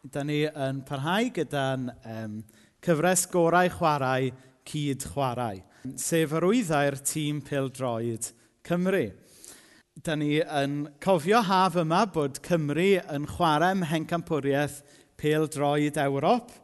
[0.00, 2.36] Da ni yn parhau gyda'n um,
[2.80, 4.30] cyfres gorau chwarae
[4.64, 5.58] cyd chwarae,
[6.00, 8.30] sef yr wyddau'r tîm pildroed
[8.64, 9.10] Cymru.
[10.00, 14.78] Da ni yn cofio haf yma bod Cymru yn chwarae mhencampwriaeth
[15.20, 16.54] pildroed Ewrop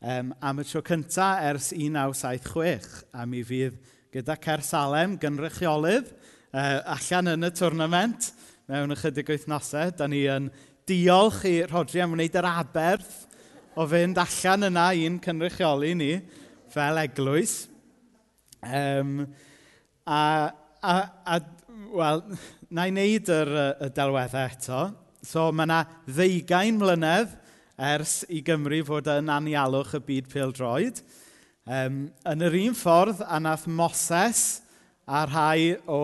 [0.00, 3.76] um, am y tro cyntaf ers 1976 a mi fydd
[4.16, 6.14] gyda Cer Salem gynrychiolydd
[6.56, 8.30] uh, allan yn y twrnament
[8.72, 9.92] mewn ychydig wythnosau.
[9.92, 10.48] Da ni yn
[10.86, 13.24] diolch i Rodri am wneud yr aberth
[13.74, 16.12] o fynd allan yna i'n cynrychioli ni
[16.70, 17.56] fel eglwys.
[18.62, 19.24] Um,
[20.06, 20.20] a,
[20.78, 20.94] a,
[21.26, 21.40] a,
[21.90, 22.22] wel,
[22.70, 23.50] na i wneud yr,
[23.82, 24.84] y delweddau eto.
[25.26, 27.34] So mae yna ddeugain mlynedd
[27.76, 31.02] ers i Gymru fod yn anialwch y byd pildroed.
[31.66, 34.62] Um, yn yr un ffordd, a nath Moses
[35.06, 36.00] a rhai o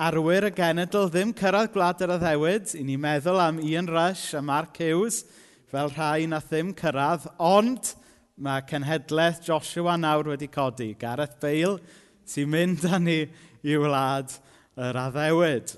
[0.00, 2.70] arwyr y genedl ddim cyrraedd gwlad yr addewyd.
[2.80, 5.26] I ni meddwl am Ian Rush a Mark Hughes
[5.68, 7.92] fel rhai na ddim cyrraedd, ond
[8.40, 10.94] mae cenhedlaeth Joshua nawr wedi codi.
[10.96, 11.76] Gareth Bale
[12.24, 13.18] sy'n mynd â ni
[13.60, 14.32] i wlad
[14.80, 15.74] yr addewyd.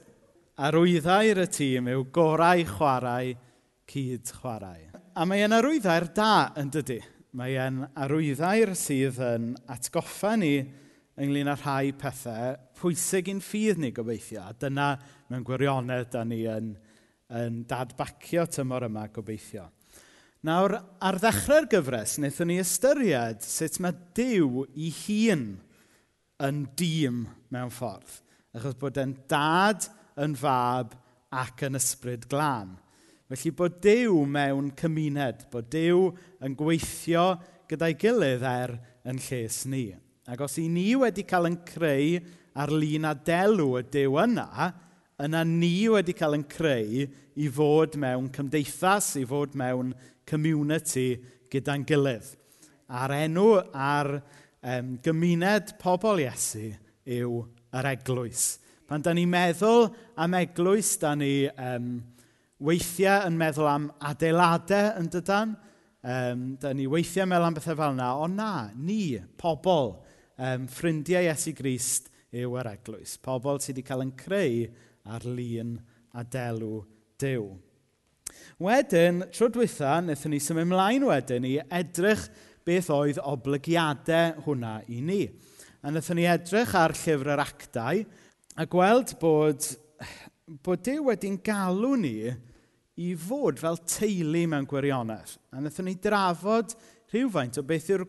[0.63, 3.35] Arwyddau'r y tîm yw gorau chwarae,
[3.91, 4.87] cyd chwarae.
[5.19, 7.01] A mae e'n arwyddau'r da yn dydy.
[7.35, 10.55] Mae e'n arwyddau'r sydd yn atgoffa ni
[11.21, 14.47] ynglyn â rhai pethau pwysig i'n ffydd ni gobeithio.
[14.47, 14.95] A dyna
[15.31, 16.73] mewn gwirionedd da ni yn,
[17.37, 19.69] yn dadbacio tymor yma gobeithio.
[20.43, 25.45] Nawr, ar ddechrau'r gyfres, wnaethon ni ystyried sut mae Dyw i hun
[26.43, 28.19] yn dîm mewn ffordd.
[28.57, 29.87] Achos bod e'n dad
[30.21, 30.97] yn fab
[31.33, 32.75] ac yn ysbryd glân.
[33.31, 36.11] Felly bod Dyw mewn cymuned, bod Dyw
[36.45, 37.37] yn gweithio
[37.71, 38.75] gyda'i gilydd er
[39.09, 39.87] yn lles ni.
[40.31, 42.21] Ac os i ni wedi cael yn creu
[42.63, 44.69] ar-lun a delw y dew yna,
[45.23, 47.07] yna ni wedi cael yn creu
[47.43, 49.91] i fod mewn cymdeithas, i fod mewn
[50.29, 51.17] community
[51.51, 52.29] gyda'n gilydd.
[52.93, 56.69] A'r enw ar um, gymuned pobl Iesu
[57.03, 57.43] yw
[57.75, 58.45] yr eglwys.
[58.87, 59.89] Pan da ni'n meddwl
[60.23, 61.97] am eglwys, da ni um,
[62.63, 65.59] weithiau yn meddwl am adeiladau yn dydan.
[66.03, 69.97] Um, da ni weithiau meddwl am bethau fel yna, ond na, ni, pobl,
[70.39, 73.19] um, ffrindiau Iesu Grist yw yr eglwys.
[73.21, 74.65] Pobl sydd wedi cael yn creu
[75.13, 75.77] ar lun
[76.17, 76.81] a delw
[77.23, 77.45] Dyw.
[78.63, 82.25] Wedyn, tro diwetha, wnaethon ni symud ymlaen wedyn i edrych
[82.67, 85.23] beth oedd oblygiadau hwnna i ni.
[85.83, 88.03] A wnaethon ni edrych ar llyfr yr actau
[88.57, 89.67] a gweld bod,
[90.65, 92.17] bod Dyw wedi'n galw ni
[93.03, 95.37] i fod fel teulu mewn gwirionedd.
[95.53, 96.77] A wnaethon ni drafod
[97.13, 98.07] rhywfaint o beth yw'r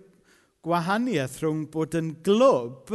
[0.63, 2.93] gwahaniaeth rhwng bod yn glwb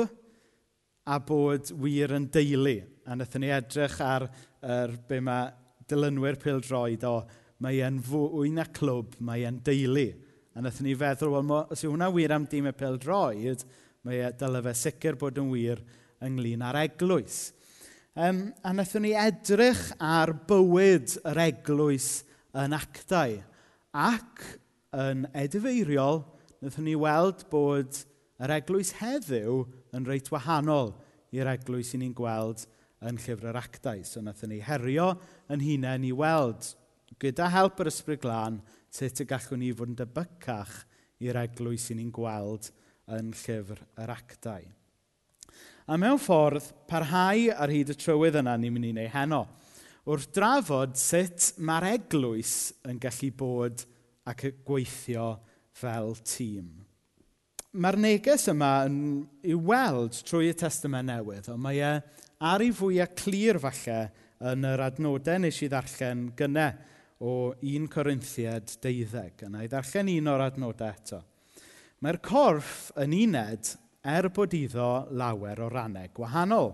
[1.09, 2.79] a bod wir yn deulu.
[3.05, 4.25] A wnaethon ni edrych ar
[4.65, 5.51] er, be mae
[5.89, 7.19] dilynwyr pildroed o
[7.65, 10.07] mae e'n fwy na clwb, mae e'n deulu.
[10.55, 13.67] A wnaethon ni feddwl, wel, os yw hwnna wir am dîm y pildroed,
[14.07, 15.85] mae e, dylai fe sicr bod yn wir
[16.25, 17.43] ynglyn â'r eglwys.
[18.19, 22.09] Um, a wnaethon ni edrych ar bywyd yr eglwys
[22.57, 23.37] yn actau
[23.93, 24.49] ac
[24.97, 26.25] yn edifeiriol
[26.59, 28.01] wnaethon ni weld bod
[28.43, 29.61] yr eglwys heddiw
[29.95, 30.93] yn reit wahanol
[31.35, 32.65] i'r eglwys i ni'n gweld
[33.07, 34.03] yn llyfr yr actau.
[34.03, 35.13] So wnaethon ni herio
[35.53, 36.73] yn hunain i weld,
[37.23, 38.59] gyda help yr ysbryd glân,
[38.91, 40.75] sut y gallwn ni fod yn debycach
[41.23, 42.71] i'r eglwys i ni'n gweld
[43.15, 44.67] yn llyfr yr actau.
[45.89, 49.45] A mewn ffordd, parhau ar hyd y trywydd yna ni'n mynd i wneud heno.
[50.09, 52.57] Wrth drafod sut mae'r eglwys
[52.89, 53.85] yn gallu bod
[54.29, 55.31] ac gweithio
[55.79, 56.69] fel tîm.
[57.79, 59.01] Mae'r neges yma yn
[59.47, 61.93] i weld trwy y testament newydd, ond mae e
[62.49, 63.99] ar ei fwyaf clir falle
[64.51, 66.73] yn yr adnodau nes i ddarllen gynnau
[67.19, 69.47] o 1 Corinthiad 12.
[69.49, 71.21] Yna i ddarllen un o'r adnodau eto.
[72.03, 73.73] Mae'r corff yn uned
[74.07, 76.71] er bod iddo lawer o rannau gwahanol.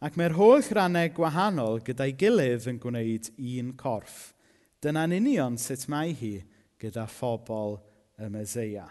[0.00, 4.32] Ac mae'r holl rannau gwahanol gyda'i gilydd yn gwneud un corff.
[4.80, 6.38] Dyna'n union sut mae hi
[6.80, 7.78] gyda phobl
[8.20, 8.86] y Mesoea.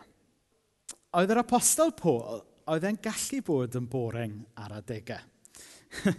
[1.15, 5.23] Oedd yr apostol Paul, oedd e'n gallu bod yn boring ar adegau.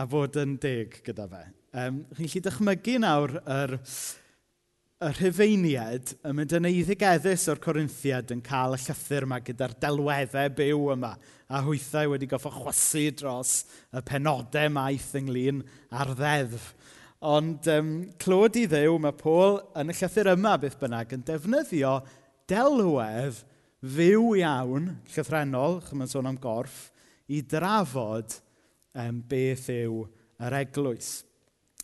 [0.00, 1.44] a fod yn deg gyda fe.
[1.72, 3.78] Um, chi'n gallu dychmygu nawr yr,
[5.02, 10.52] y rhyfeiniad yn mynd yn eiddigeddus o'r Corinthiad yn cael y llythyr yma gyda'r delweddau
[10.60, 11.12] byw yma
[11.52, 13.54] a hwythau wedi goffo chwysu dros
[13.90, 16.68] y penodau maith ynglyn a'r ddeddf.
[17.32, 17.90] Ond um,
[18.22, 21.96] clod i ddew mae Paul yn y llythyr yma beth bynnag yn defnyddio
[22.52, 23.42] delwedd
[23.82, 26.90] fyw iawn, llythrenol, chymryd sôn am gorff,
[27.32, 28.36] i drafod
[28.98, 30.04] um, beth yw
[30.42, 31.22] yr eglwys.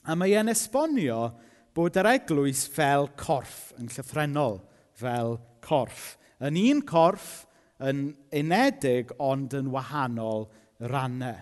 [0.08, 1.32] A mae e'n esbonio
[1.76, 4.60] bod yr eglwys fel corff, yn llythrenol
[4.98, 6.16] fel corff.
[6.44, 7.44] Yn un corff,
[7.82, 10.48] yn unedig ond yn wahanol
[10.90, 11.36] rannau.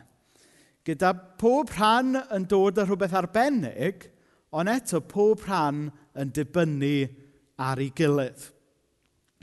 [0.86, 4.04] Gyda pob rhan yn dod â rhywbeth arbennig,
[4.54, 6.98] ond eto pob rhan yn dibynnu
[7.58, 8.52] ar ei gilydd.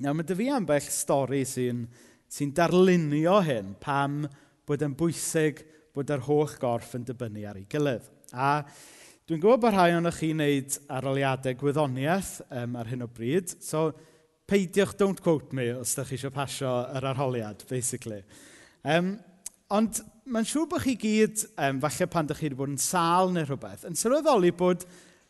[0.04, 1.86] Nawr, mae dy fi ambell stori sy'n
[2.28, 4.26] sy darlunio hyn pam
[4.68, 5.62] bod yn bwysig
[5.96, 8.10] bod yr holl gorff yn dibynnu ar ei gilydd.
[8.36, 8.66] A
[9.30, 13.94] dwi'n gwybod bod rhai o'n chi wneud aroliadau gwyddoniaeth um, ar hyn o bryd, so
[14.50, 18.20] peidiwch don't quote me os ydych chi eisiau pasio yr arholiad, basically.
[18.84, 19.16] Um,
[19.72, 23.32] ond mae'n siŵr bod chi gyd, um, falle pan ydych chi wedi bod yn sal
[23.32, 24.84] neu rhywbeth, yn sylweddoli bod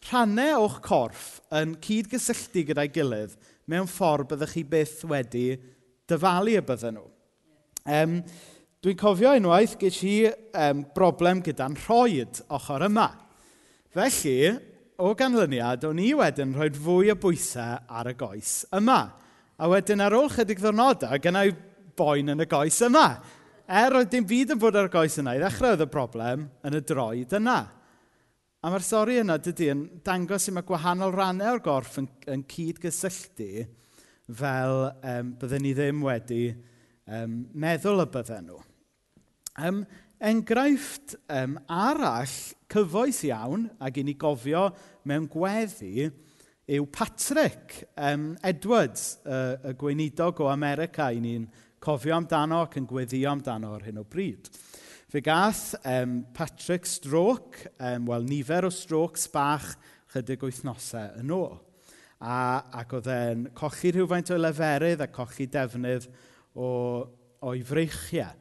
[0.10, 3.38] rhannau o'ch corff yn cyd-gysylltu gyda'i gilydd–
[3.72, 5.48] mewn ffordd byddwch chi byth wedi
[6.10, 7.08] dyfalu y bydden nhw.
[7.84, 8.20] Um,
[8.84, 13.10] dwi'n cofio unwaith, ges i um, broblem gyda'n rhoed ochr yma.
[13.94, 14.38] Felly,
[15.04, 19.02] o ganlyniad, o'n i wedyn rhoi fwy o bwysau ar y goes yma.
[19.60, 21.54] A wedyn ar ôl chydig ddwrnodau, gynnau
[21.98, 23.08] boen yn y goes yma.
[23.70, 26.48] Er oedd dim byd yn bod ar y goes yna, i ddechrau oedd y broblem
[26.68, 27.60] yn y droed yna.
[28.64, 32.46] A mae'r stori yna, dydy, yn dangos sut mae gwahanol rannau o'r gorff yn, yn
[32.48, 33.66] cydgysylltu
[34.40, 36.46] fel um, bydden ni ddim wedi
[37.12, 38.62] um, meddwl y bydden nhw.
[39.60, 39.82] Um,
[40.24, 42.38] enghraifft um, arall
[42.72, 44.70] cyfoes iawn, ac i ni gofio
[45.12, 46.08] mewn gweddi,
[46.64, 51.50] yw Patrick um, Edwards, y, y gweinidog o America, i ni'n
[51.84, 54.48] cofio amdano ac yn gweddio amdano ar hyn o bryd.
[55.14, 59.76] Fe gath um, Patrick stroke, um, wel nifer o strokes bach
[60.10, 61.60] chydig wythnosau yn ôl.
[62.18, 66.08] A, ac oedd e'n cochi rhywfaint o leferydd a cochi defnydd
[66.58, 66.70] o,
[67.46, 68.32] o'i freichiau.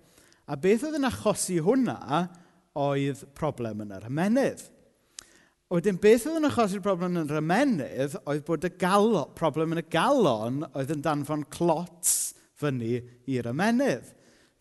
[0.48, 2.22] A beth oedd yn achosi hwnna
[2.80, 4.62] oedd problem yn yr ymenydd.
[5.76, 9.82] Wedyn, beth oedd yn achosi'r problem yn yr ymenydd oedd bod y galon, problem yn
[9.82, 12.32] y galon oedd yn danfon clots
[12.64, 14.08] fyny i'r ymenydd.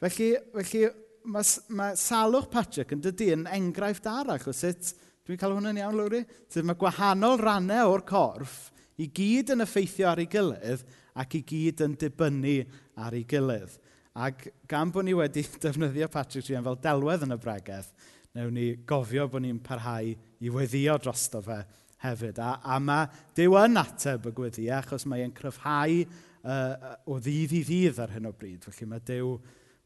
[0.03, 0.91] Felly, felly
[1.25, 1.45] mae,
[1.77, 4.93] mae salwch Patrick yn dydy yn enghraifft arall o sut,
[5.27, 6.23] dwi'n cael hwnna'n iawn, Lowry?
[6.51, 8.69] Sut mae gwahanol rannau o'r corff
[9.01, 10.85] i gyd yn effeithio ar ei gilydd
[11.21, 12.57] ac i gyd yn dibynnu
[13.01, 13.77] ar ei gilydd.
[14.21, 17.93] Ac gan bod ni wedi defnyddio Patrick Trian fel delwedd yn y bregeth,
[18.35, 21.61] newn ni gofio bod ni'n parhau i weddio drosto fe
[22.01, 22.41] hefyd.
[22.41, 23.07] A, a mae
[23.37, 28.29] Dyw yn ateb y gweddiau achos mae'n cryfhau uh, o ddydd i ddydd ar hyn
[28.29, 28.65] o bryd.
[28.65, 29.35] Felly mae Dyw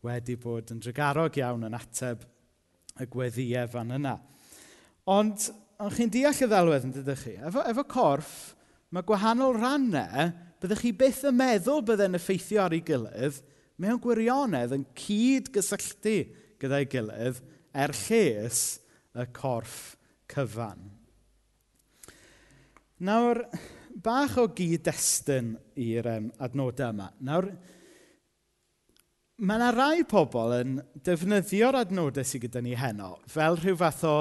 [0.06, 2.24] wedi bod yn drygarog iawn yn ateb
[3.02, 4.16] y gweddiau fan yna.
[5.12, 5.50] Ond,
[5.82, 7.36] ond chi'n deall y ddelwedd yn dydych chi.
[7.50, 8.36] Efo, efo corff,
[8.94, 10.32] mae gwahanol rannau
[10.62, 13.42] byddwch chi byth yn meddwl byddai'n effeithio ar ei gilydd
[13.82, 16.18] mewn gwirionedd yn cyd gysylltu
[16.62, 17.42] gyda'i gilydd
[17.76, 18.62] er lles
[19.16, 19.96] y corff
[20.32, 20.92] cyfan.
[23.06, 23.42] Nawr,
[24.06, 25.54] bach o gyd-destun
[25.84, 27.10] i'r um, adnodau yma.
[27.28, 27.50] Nawr,
[29.36, 34.14] Mae yna rai pobl yn defnyddio'r adnodau sydd gyda ni heno fel rhyw fath o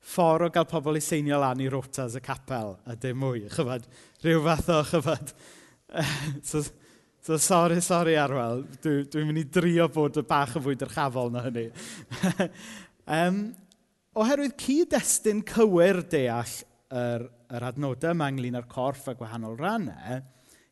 [0.00, 3.42] ffordd o gael pobl i seinio lan i rotas y capel a dim mwy.
[3.52, 3.84] Chyfod,
[4.24, 5.34] rhyw fath o chyfod.
[6.48, 6.64] so,
[7.20, 11.28] so, sori, sori Arwel, dwi'n dwi mynd i drio bod y bach yn fwy dyrchafol
[11.36, 11.68] na hynny.
[13.20, 13.44] um,
[14.24, 16.56] oherwydd cyd-destun cywir deall
[16.88, 20.22] yr, yr adnodau yma ynglyn â'r corff a gwahanol rannau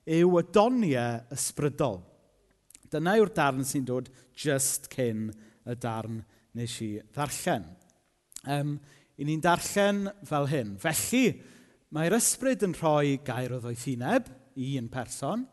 [0.09, 2.07] yw y doniau ysbrydol.
[2.93, 5.29] Dyna yw'r darn sy'n dod just cyn
[5.69, 6.23] y darn
[6.57, 7.67] nes i ddarllen.
[8.49, 8.79] Um,
[9.19, 10.77] I ni'n darllen fel hyn.
[10.81, 11.37] Felly,
[11.93, 14.31] mae'r ysbryd yn rhoi gair o ddoethineb
[14.63, 15.45] i un person.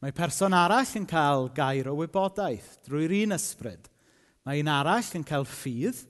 [0.00, 3.90] Mae person arall yn cael gair o wybodaeth drwy'r un ysbryd.
[4.46, 6.04] Mae un arall yn cael ffydd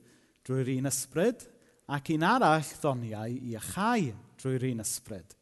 [0.46, 1.46] drwy'r un ysbryd
[1.90, 4.12] ac un arall ddoniau i achau
[4.42, 5.34] drwy'r un ysbryd.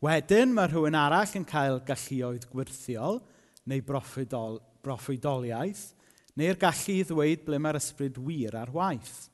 [0.00, 3.20] Wedyn mae rhywun arall yn cael galluoedd gwirthiol–
[3.70, 5.90] neu broffidol, broffidoliaeth,
[6.38, 9.28] neu'r gallu i ddweud ble mae'r ysbryd wir ar waith.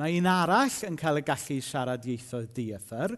[0.00, 3.14] Mae un arall yn cael y gallu i siarad ieithoedd diethyr,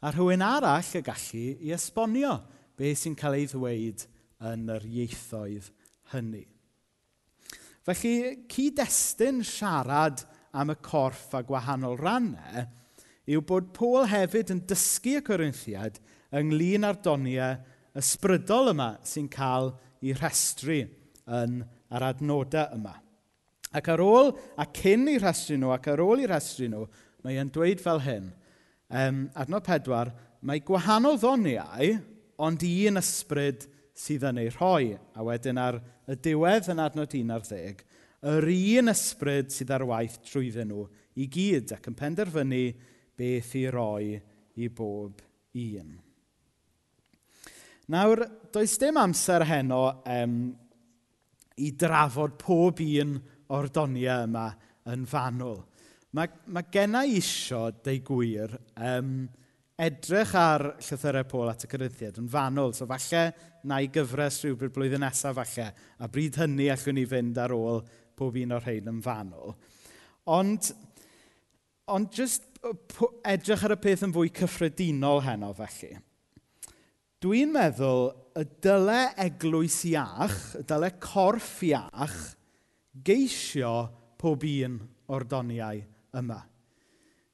[0.00, 2.36] a rhywun arall y gallu i esbonio
[2.78, 4.06] beth sy'n cael ei ddweud
[4.50, 5.68] yn yr ieithoedd
[6.14, 6.44] hynny.
[7.84, 8.14] Felly,
[8.52, 10.22] cyd-destun siarad
[10.56, 12.64] am y corff a gwahanol rannau
[13.30, 16.00] yw bod Paul hefyd yn dysgu y Corinthiad
[16.40, 17.58] ynglyn â'r doniau
[17.98, 19.72] ysbrydol yma sy'n cael
[20.04, 20.80] i rhestru
[21.40, 22.96] yn yr adnodau yma.
[23.76, 26.86] Ac ar ôl, a cyn i rhestru nhw, ac ar ôl i rhestru nhw,
[27.24, 28.30] mae e'n dweud fel hyn,
[28.90, 30.10] um, adnod pedwar,
[30.42, 31.92] mae gwahanol ddoniau,
[32.40, 33.68] ond un ysbryd
[34.00, 34.96] sydd yn ei rhoi.
[35.14, 35.78] A wedyn ar
[36.10, 37.84] y diwedd yn adnod un ar 10,
[38.30, 40.86] yr un ysbryd sydd ar waith trwyddyn nhw
[41.20, 42.64] i gyd ac yn penderfynu
[43.20, 44.16] beth i roi
[44.60, 45.20] i bob
[45.56, 45.98] un.
[47.90, 50.34] Nawr, does dim amser heno um,
[51.58, 53.16] i drafod pob un
[53.50, 54.44] o'r doniau yma
[54.92, 55.56] yn fanwl.
[56.14, 59.24] Mae, mae genna isio, deu gwir, um,
[59.80, 62.74] edrych ar llythyrau Pôl at y Corinthiad yn fanwl.
[62.76, 63.24] So falle
[63.66, 65.66] na i gyfres rhywbryd blwyddyn nesaf falle.
[65.98, 67.82] A bryd hynny allwn ni fynd ar ôl
[68.14, 69.56] pob un o'r rhain yn fanwl.
[70.30, 70.70] Ond,
[71.90, 72.46] ond just
[73.26, 75.96] edrych ar y peth yn fwy cyffredinol heno felly.
[77.20, 78.06] Dwi'n meddwl
[78.40, 82.14] y dyle eglwys iach, y dyle corff iach,
[83.04, 83.72] geisio
[84.16, 84.78] pob un
[85.12, 85.82] o'r doniau
[86.16, 86.38] yma.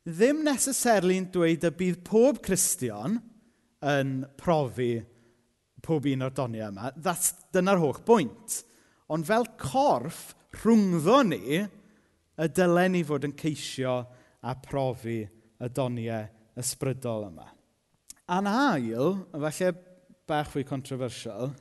[0.07, 3.21] Ddim necessarily'n dweud y bydd pob Cristion
[3.87, 4.12] yn
[4.43, 4.90] profi
[5.87, 6.90] pob un o'r doniau yma.
[6.99, 8.64] That's, dyna'r holl bwynt.
[9.14, 10.33] Ond fel corff
[10.64, 14.00] rhwngddo ni, y dylen ni fod yn ceisio
[14.43, 16.26] a profi y doniau
[16.59, 17.52] ysbrydol yma.
[18.26, 19.68] A'n ail, falle
[20.26, 21.52] bach fwy controversial,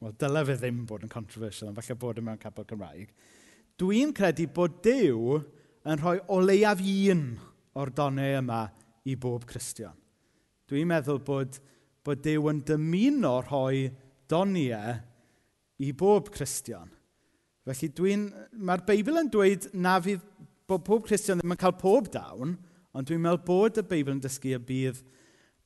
[0.00, 3.10] wel, dyle fe ddim bod yn controversial, ond falle bod yn mewn capel Cymraeg,
[3.76, 5.42] dwi'n credu bod Dyw
[5.84, 7.26] yn rhoi o leiaf un
[7.76, 8.62] o'r donau yma
[9.04, 9.92] i bob Cristion.
[10.70, 11.58] Dwi'n meddwl bod,
[12.00, 13.90] bod Dyw yn dymuno rhoi
[14.32, 14.96] doniau
[15.84, 16.88] i bob Cristion.
[17.68, 18.24] Felly dwi'n...
[18.56, 20.24] Mae'r Beibl yn dweud na fydd
[20.64, 22.56] bod pob Cristion ddim yn cael pob dawn,
[22.96, 25.04] ond dwi'n meddwl bod y Beibl yn dysgu y bydd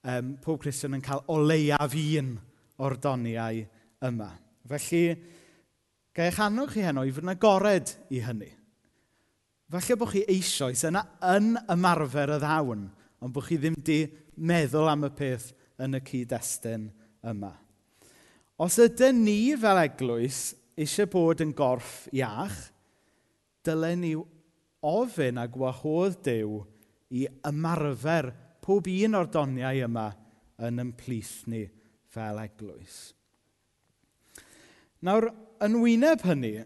[0.04, 2.32] um, pob Cristion yn cael o leiaf un
[2.80, 3.60] o'r doniau
[4.06, 4.30] yma.
[4.70, 5.04] Felly,
[6.14, 8.50] gael eich anwch chi heno i fod yn agored i hynny.
[9.70, 11.04] Falle bod chi eisoes yna
[11.36, 12.88] yn ymarfer y ddawn,
[13.22, 14.02] ond bod chi ddim di
[14.40, 16.88] meddwl am y peth yn y cyd-destun
[17.30, 17.52] yma.
[18.60, 22.56] Os ydyn ni fel eglwys eisiau bod yn gorff iach,
[23.64, 24.14] dylen ni
[24.84, 26.60] ofyn a gwahodd Dyw
[27.12, 28.30] i ymarfer
[28.64, 30.08] pob un o'r doniau yma
[30.66, 31.64] yn ymplith ni
[32.10, 32.98] fel eglwys.
[35.06, 35.30] Nawr,
[35.64, 36.58] yn wyneb hynny,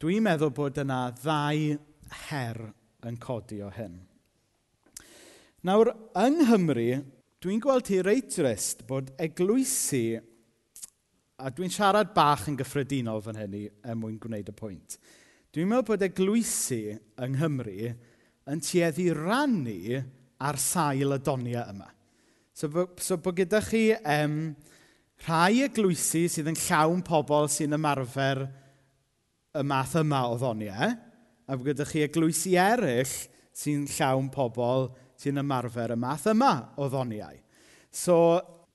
[0.00, 1.76] dwi'n meddwl bod yna ddau
[2.28, 2.60] her
[3.08, 3.98] yn codi o hyn.
[5.66, 6.86] Nawr, yng Nghymru,
[7.42, 10.16] dwi'n gweld hi reit drist bod eglwysi,
[11.42, 14.98] a dwi'n siarad bach yn gyffredinol fan hynny er mwyn gwneud y pwynt,
[15.52, 17.92] dwi'n meddwl bod eglwysi yng Nghymru
[18.52, 20.02] yn tueddu rannu
[20.42, 21.88] ar sail y doniau yma.
[22.52, 22.68] So,
[23.00, 24.54] so bod gyda chi um,
[25.26, 28.44] rhai eglwysu sydd yn llawn pobl sy'n ymarfer
[29.56, 30.90] y math yma o ddoniau, e?
[31.46, 33.14] a bod gyda chi eglwysu eraill
[33.56, 37.38] sy'n llawn pobl sy'n ymarfer y math yma o ddoniau.
[37.92, 38.16] So,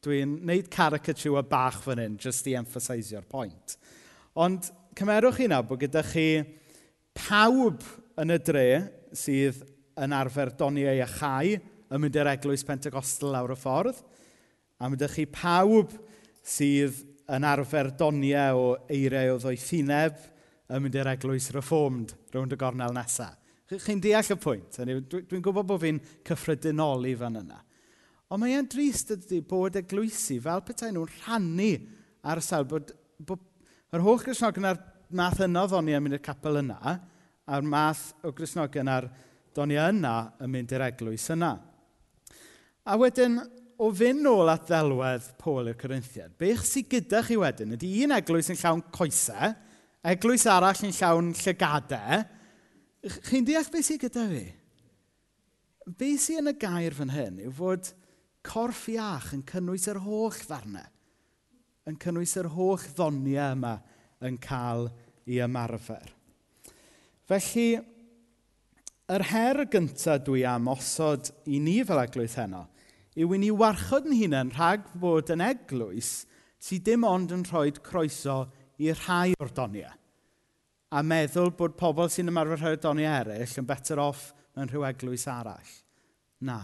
[0.06, 3.78] dwi'n neud caricature bach fan hyn, just i emphasisio'r point.
[4.38, 6.28] Ond cymerwch chi nawr bod gyda chi
[7.18, 7.82] pawb
[8.22, 8.68] yn y dre
[9.18, 9.64] sydd
[10.04, 14.00] yn arfer doniau ei chai yn mynd i'r eglwys Pentecostal lawr y ffordd.
[14.78, 15.96] A mynd chi pawb
[16.46, 17.02] sydd
[17.34, 20.20] yn arfer doniau e o eiriau o ddoethineb
[20.74, 23.36] yn mynd i'r eglwys reformed rownd y gornel nesaf.
[23.68, 24.78] Chi'n deall y pwynt?
[24.80, 27.58] Dwi'n gwybod bod fi'n cyffredinoli fan yna.
[28.32, 31.74] Ond mae'n drist ydy bod eglwysu fel petai nhw'n rhannu
[32.28, 32.94] ar sawl bod,
[33.28, 33.44] bod
[33.96, 34.80] yr holl Gristnogion a'r
[35.16, 36.96] math yno ddoni am mynd i'r capel yna,
[37.48, 39.10] a'r math o Gristnogion a'r
[39.58, 41.56] Do'n i yna yn mynd i'r eglwys yna.
[42.86, 43.40] A wedyn,
[43.82, 48.14] o fynd nôl at ddelwedd Pôl i'r Corinthiad, beth sydd gyda chi wedyn ydy un
[48.20, 49.56] eglwys yn llawn coesau,
[50.14, 52.22] eglwys arall yn llawn llygadau.
[53.26, 54.46] Chi'n deall beth sydd gyda fi?
[55.98, 57.92] Be sydd yn y gair fan hyn yw fod
[58.46, 60.86] corff iach yn cynnwys yr holl ddarnau,
[61.90, 63.78] yn cynnwys yr holl ddoniau yma
[64.22, 64.92] yn cael
[65.26, 66.14] ei ymarfer.
[67.28, 67.72] Felly,
[69.08, 72.66] Yr her gyntaf dwi am osod i ni fel eglwys heno
[73.18, 76.10] yw i ni warchod yn hunain rhag fod yn eglwys
[76.60, 78.36] sydd dim ond yn rhoi croeso
[78.84, 79.94] i rhai o'r doniau
[80.92, 84.26] a meddwl bod pobl sy'n ymarfer rhoi doniau eraill yn better off
[84.58, 85.72] mewn rhyw eglwys arall.
[86.44, 86.60] Na.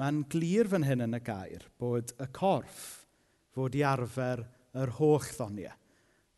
[0.00, 3.04] Mae'n glir fan hyn yn y gair bod y corff
[3.54, 4.46] fod i arfer
[4.80, 5.76] yr holl ddoniau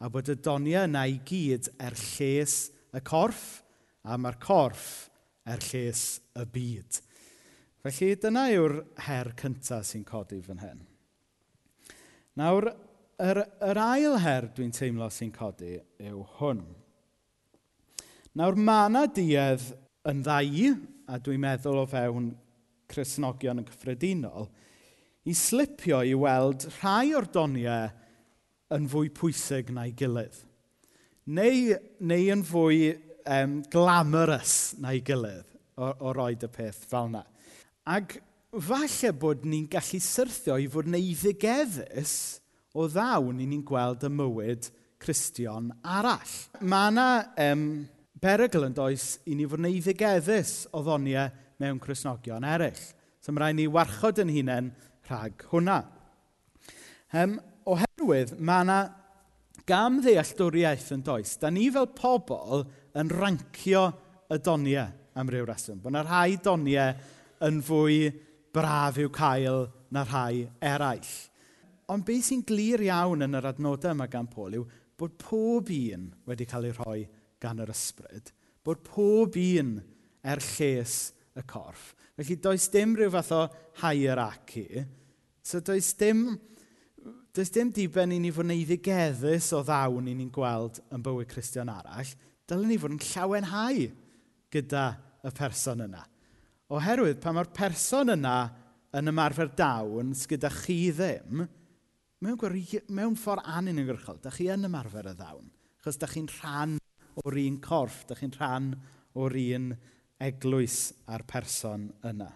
[0.02, 2.58] a bod y doniau yna i gyd er lles
[2.90, 3.62] y corff
[4.06, 5.08] a mae'r corff
[5.46, 6.04] er lles
[6.38, 7.00] y byd.
[7.86, 10.82] Felly dyna yw'r her cyntaf sy'n codi fan hyn.
[12.38, 12.70] Nawr,
[13.22, 16.64] yr, yr ail her dwi'n teimlo sy'n codi yw hwn.
[18.36, 19.70] Nawr, mae yna duedd
[20.10, 20.72] yn ddau,
[21.06, 22.32] a dwi'n meddwl o fewn
[22.90, 24.50] Cresnogion yn cyffredinol,
[25.26, 27.88] i slipio i weld rhai o'r doniau
[28.76, 30.36] yn fwy pwysig na'i gilydd.
[31.26, 31.74] Neu,
[32.06, 32.92] neu yn fwy
[33.26, 37.22] um, glamorous na'i gilydd o, o roed y peth fel yna.
[37.86, 38.18] Ac
[38.66, 42.16] falle bod ni'n gallu syrthio i fod yn eiddigeddus
[42.76, 44.70] o ddawn i ni'n gweld y mywyd
[45.02, 46.36] Cristion arall.
[46.64, 47.08] Mae yna
[47.50, 47.66] um,
[48.22, 51.28] berygl yn does i ni fod yn eiddigeddus o ddoniau
[51.62, 52.80] mewn Cresnogion eraill.
[53.20, 54.70] So mae rhaid ni warchod yn hunain
[55.08, 55.82] rhag hwnna.
[57.16, 57.36] Um,
[57.68, 58.80] oherwydd, mae yna
[59.66, 61.36] gam ddealltwriaeth yn does.
[61.42, 62.66] Da ni fel pobl
[62.96, 63.84] yn rancio
[64.32, 65.80] y doniau am ryw reswm.
[65.82, 66.96] Bod yna rhai doniau
[67.46, 67.98] yn fwy
[68.56, 71.12] braf i'w cael na rhai eraill.
[71.92, 74.64] Ond beth sy'n glir iawn yn yr adnodau yma gan Paul yw
[74.96, 77.02] bod pob un wedi cael ei rhoi
[77.42, 78.32] gan yr ysbryd.
[78.64, 79.76] Bod pob un
[80.26, 80.96] er lles
[81.36, 81.92] y corff.
[82.16, 83.42] Felly does dim rhyw fath o
[83.82, 84.84] hierarchy.
[85.44, 86.40] So does dim,
[87.36, 91.28] does dim diben i ni fod yn eiddigeddus o ddawn i ni'n gweld yn bywyd
[91.30, 92.08] Cristion arall.
[92.46, 93.88] Dylen ni fod yn llawenhau
[94.54, 94.84] gyda
[95.26, 96.04] y person yna.
[96.76, 98.36] Oherwydd, pan mae'r person yna
[98.96, 101.42] yn ymarfer dawn gyda chi ddim,
[102.22, 102.56] mewn, gwir,
[102.94, 105.50] mewn ffordd anuniongyrchol, da chi yn ymarfer y ddawn.
[105.80, 106.76] Achos da chi'n rhan
[107.22, 108.72] o'r un corff, da chi'n rhan
[109.18, 109.70] o'r un
[110.22, 112.30] eglwys a'r person yna.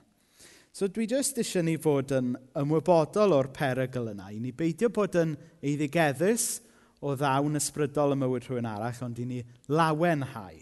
[0.74, 5.18] So dwi jyst eisiau ni fod yn ymwybodol o'r perygl yna, i ni beidio bod
[5.18, 6.60] yn eiddigeddus
[7.00, 9.40] o ddawn ysbrydol y mywyd rhywun arall, ond i ni
[9.72, 10.58] lawenhau.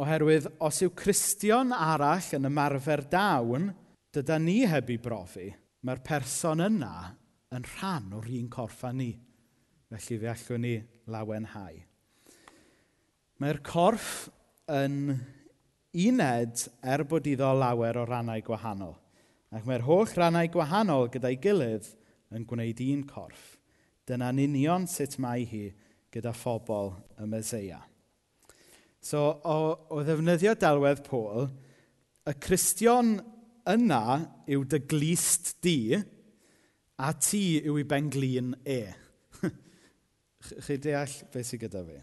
[0.00, 3.70] Oherwydd, os yw Cristion arall yn ymarfer dawn,
[4.14, 5.50] dyda ni heb i brofi,
[5.84, 6.94] mae'r person yna
[7.54, 9.12] yn rhan o'r un corffa ni.
[9.90, 10.74] Felly fe allwn ni
[11.10, 11.76] lawenhau.
[13.40, 14.28] Mae'r corff
[14.70, 15.16] yn
[15.96, 18.94] uned er bod iddo lawer o rannau gwahanol.
[19.50, 21.88] Ac mae'r holl rannau gwahanol gyda'i gilydd
[22.36, 23.59] yn gwneud un corff.
[24.10, 25.68] Dyna'n union sut mae hi
[26.10, 26.90] gyda phobl
[27.20, 27.78] y Mesoea.
[29.00, 29.58] So, o,
[29.94, 31.46] o ddefnyddio delwedd Pôl,
[32.26, 33.14] y Cristion
[33.70, 34.02] yna
[34.50, 35.94] yw dy glist di,
[37.00, 38.82] a ti yw i benglin e.
[40.66, 42.00] Chi deall beth sy'n gyda fi?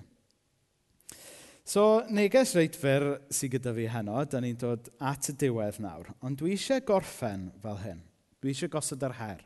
[1.68, 6.16] So, neges reitfyr sy'n gyda fi heno, da ni'n dod at y diwedd nawr.
[6.24, 8.02] Ond dwi eisiau gorffen fel hyn.
[8.40, 9.44] Dwi eisiau gosod yr her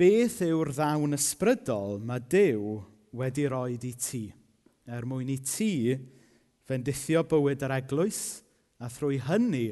[0.00, 2.78] beth yw'r ddawn ysbrydol mae Dyw
[3.20, 4.22] wedi roi i ti,
[4.88, 5.92] er mwyn i ti
[6.64, 8.20] fendithio bywyd yr eglwys,
[8.80, 9.66] a thrwy hynny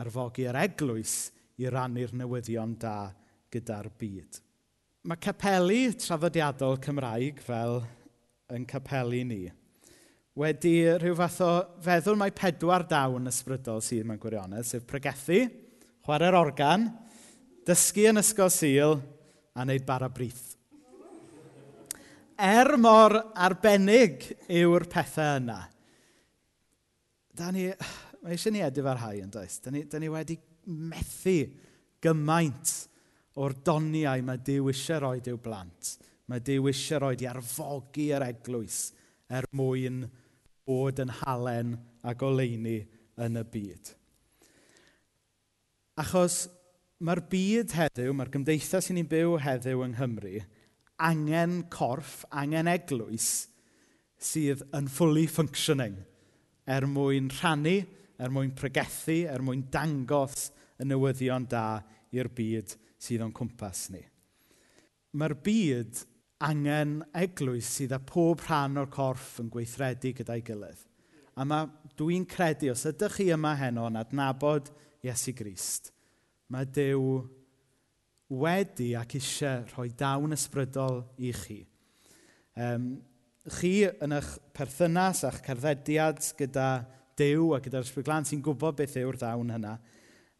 [0.00, 1.26] arfogi yr eglwys
[1.60, 3.10] i rannu'r newyddion da
[3.52, 4.38] gyda'r byd.
[5.06, 7.82] Mae capelu traddodiadol Cymraeg fel
[8.56, 9.42] yn capelu ni
[10.40, 11.50] wedi rhyw fath o
[11.84, 15.42] feddwl mae pedwar dawn ysbrydol sydd mewn gwirionedd, sef pregethu,
[16.04, 16.88] chwarae'r organ,
[17.68, 18.98] dysgu yn ysgol sil,
[19.56, 20.52] a wneud bara brith.
[22.36, 25.62] Er mor arbennig yw'r pethau yna,
[27.36, 27.70] da ni,
[28.20, 29.56] mae eisiau ni edrych ar hau yn does.
[29.64, 31.38] Da ni, da ni wedi methu
[32.04, 32.74] gymaint
[33.40, 35.96] o'r doniau mae Dyw eisiau roi i'w blant.
[36.28, 38.80] Mae Dyw eisiau roi i arfogi yr eglwys
[39.32, 40.04] er mwyn
[40.66, 42.78] bod yn halen a goleini
[43.22, 43.92] yn y byd.
[46.02, 46.44] Achos
[47.04, 50.38] mae'r byd heddiw, mae'r gymdeithas sy'n ni'n byw heddiw yng Nghymru,
[51.04, 53.48] angen corff, angen eglwys
[54.16, 55.98] sydd yn fully functioning
[56.66, 57.76] er mwyn rhannu,
[58.18, 61.82] er mwyn pregethu, er mwyn dangos y newyddion da
[62.16, 64.00] i'r byd sydd o'n cwmpas ni.
[65.16, 66.00] Mae'r byd
[66.48, 70.80] angen eglwys sydd â pob rhan o'r corff yn gweithredu gyda'i gilydd.
[71.36, 74.72] A mae dwi'n credu, os ydych chi yma heno yn adnabod
[75.04, 75.92] Iesu Grist,
[76.52, 77.02] mae Dyw
[78.40, 81.60] wedi ac eisiau rhoi dawn ysbrydol i chi.
[82.58, 82.96] Um,
[83.58, 86.68] chi yn eich perthynas a'ch cerddediad gyda
[87.16, 89.76] Dyw a gyda'r ysbrydlan sy'n gwybod beth yw'r dawn hynna.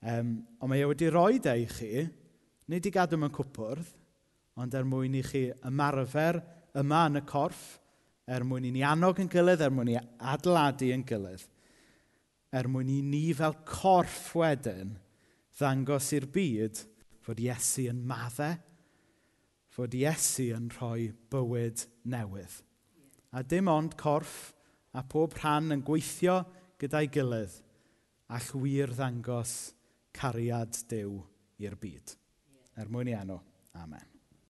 [0.05, 2.05] Um, ond mae e wedi rhoi e i chi,
[2.69, 3.95] nid i gadw mewn cwpwrdd,
[4.61, 6.43] ond er mwyn i chi ymarfer
[6.77, 7.79] yma yn y corff,
[8.29, 11.47] er mwyn i ni annog yn gilydd, er mwyn i adeiladu yn gilydd,
[12.53, 14.93] er mwyn i ni fel corff wedyn
[15.57, 16.83] ddangos i'r byd
[17.25, 18.59] fod Iesu yn maddau,
[19.73, 22.61] fod Iesu yn rhoi bywyd newydd.
[23.37, 24.53] A dim ond corff
[24.97, 26.41] a pob rhan yn gweithio
[26.81, 27.61] gyda'i gilydd
[28.33, 29.55] a wir ddangos
[30.17, 31.21] cariad Dyw
[31.63, 32.17] i'r byd.
[32.77, 33.41] Er mwyn i enw.
[33.77, 34.16] Amen.